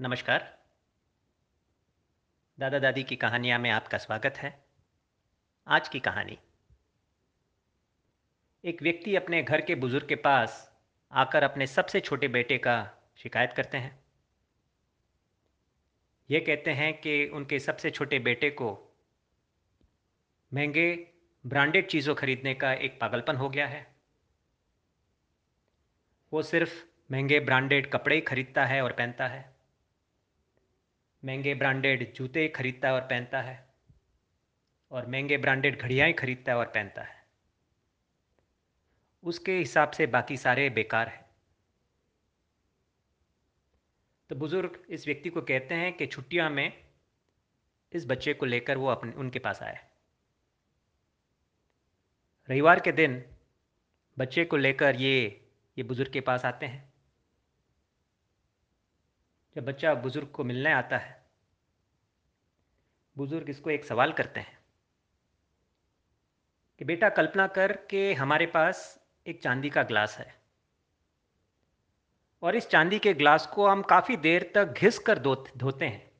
[0.00, 0.58] नमस्कार।
[2.58, 4.64] दादा दादी की कहानियाँ में आपका स्वागत है।
[5.66, 6.38] आज की कहानी।
[8.64, 10.72] एक व्यक्ति अपने घर के बुज़ुर्ग के पास
[11.12, 14.04] आकर अपने सबसे छोटे बेटे का शिकायत करते हैं।
[16.30, 18.72] ये कहते हैं कि उनके सबसे छोटे बेटे को
[20.54, 21.08] महँगे
[21.46, 23.86] ब्रांडेड चीज़ों खरीदने का एक पागलपन हो गया है।
[26.32, 29.51] वो सिर्फ़ महँगे ब्रांडेड कपड़े खरीदता है और पहनता है।
[31.24, 33.74] महँगे ब्रांडेड जूते खरीदता है और पहनता है
[34.90, 37.26] और महँगे ब्रांडेड घड़ियाँ खरीदता है और पहनता है।
[39.24, 41.24] उसके हिसाब से बाकी सारे बेकार हैं।
[44.30, 46.84] तो बुज़ुर्ग इस व्यक्ति को कहते हैं कि छुट्टियाँ में
[47.92, 49.78] इस बच्चे को लेकर वो अपने, उनके पास आए
[52.48, 53.24] रविवार के दिन
[54.18, 55.44] बच्चे को लेकर ये
[55.78, 56.92] ये बुज़ुर्ग के पास आते हैं।
[59.56, 61.21] जब बच्चा बुज़ुर्ग को मिलने आता है
[63.16, 64.58] बुज़ुर्ग इसको एक सवाल करते हैं
[66.80, 68.78] कि बेटा कल्पना कर के हमारे पास
[69.26, 70.34] एक चांदी का ग्लास है
[72.42, 76.10] और इस चांदी के ग्लास को हम काफ़ी देर तक घिस कर धोते हैं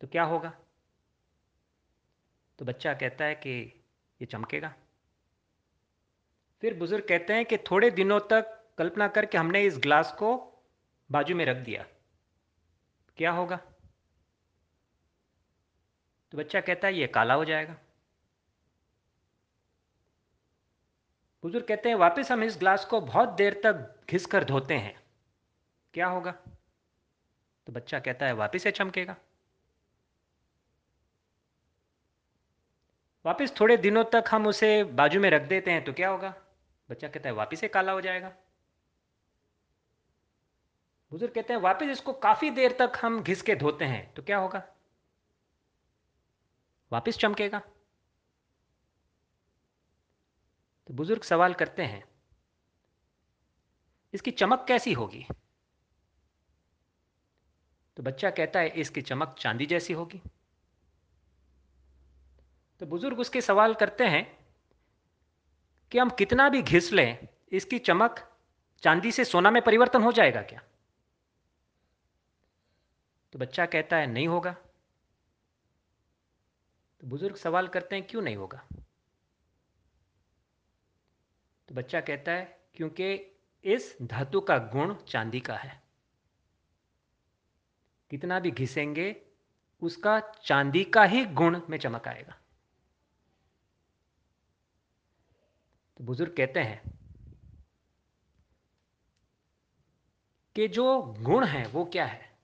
[0.00, 0.52] तो क्या होगा?
[2.58, 3.50] तो बच्चा कहता है कि
[4.20, 4.74] ये चमकेगा।
[6.62, 10.36] फिर बुज़ुर्ग कहते हैं कि थोड़े दिनों तक कल्पना करके हमने इस ग्लास को
[11.10, 11.84] बाजू में रख दिया,
[13.18, 13.60] क्या होगा?
[16.32, 17.76] तो बच्चा कहता है, ये काला हो जाएगा।
[21.44, 25.02] बुज़ुर्ग कहते हैं, वापस हम इस ग्लास को बहुत देर तक घिस कर धोते हैं।
[25.94, 26.30] क्या होगा?
[27.66, 29.16] तो बच्चा कहता है, वापस से चमकेगा।
[33.24, 36.34] वापस थोड़े दिनों तक हम उसे बाजू में रख देते हैं तो क्या होगा?
[36.88, 38.32] बच्चा कहता है, वापस से काला हो जाएगा।
[41.12, 44.38] बुज़ुर्ग कहते हैं, वापस इसको काफ़ी देर तक हम घिस के धोते हैं तो क्या
[44.38, 44.62] होगा?
[46.92, 47.58] वापस चमकेगा।
[50.88, 52.04] तो बुज़ुर्ग सवाल करते हैं,
[54.14, 55.26] इसकी चमक कैसी होगी?
[57.96, 60.20] तो बच्चा कहता है, इसकी चमक चांदी जैसी होगी।
[62.80, 64.24] तो बुज़ुर्ग उसके सवाल करते हैं
[65.92, 68.24] कि हम कितना भी घिस लें, इसकी चमक
[68.82, 70.62] चांदी से सोना में परिवर्तन हो जाएगा क्या?
[73.32, 74.54] तो बच्चा कहता है, नहीं होगा।
[77.00, 78.68] तो बुज़ुर्ग सवाल करते हैं, क्यों नहीं होगा?
[81.68, 83.14] तो बच्चा कहता है, क्योंकि
[83.64, 85.82] इस धातु का गुण चांदी का है।
[88.10, 89.26] कितना भी घिसेंगे,
[89.82, 92.38] उसका चांदी का ही गुण में चमक आएगा।
[95.96, 96.98] तो बुज़ुर्ग कहते हैं
[100.54, 102.38] कि जो गुण है, वो क्या है?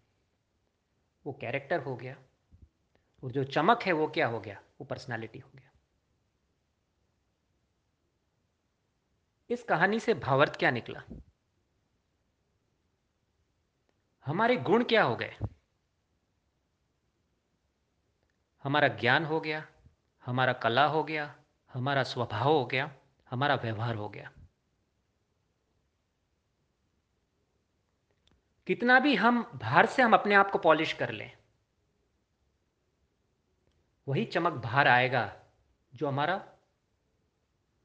[1.26, 2.16] वो कैरेक्टर हो गया।
[3.24, 4.62] और जो चमक है वो क्या हो गया?
[4.80, 5.70] वो पर्सनालिटी हो गया।
[9.50, 11.02] इस कहानी से भावार्थ क्या निकला?
[14.24, 15.36] हमारे गुण क्या हो गए?
[18.62, 19.68] हमारा ज्ञान हो गया,
[20.24, 22.96] हमारा कला हो गया, हमारा स्वभाव हो गया,
[23.30, 24.32] हमारा व्यवहार हो गया।
[28.66, 31.43] कितना भी हम बाहर से हम अपने आप को पॉलिश कर लें
[34.06, 35.30] वही चमक बाहर आएगा
[35.92, 36.42] जो हमारा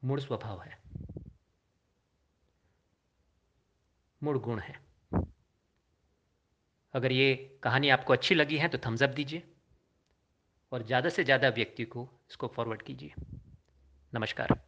[0.02, 0.78] मूल स्वभाव है।
[4.22, 4.74] मूल गुण है।
[6.94, 9.42] अगर ये कहानी आपको अच्छी लगी है तो थम्स अप दीजिए
[10.72, 13.12] और ज़्यादा से ज़्यादा व्यक्ति को इसको फॉरवर्ड कीजिए।
[14.12, 14.60] नमस्कार।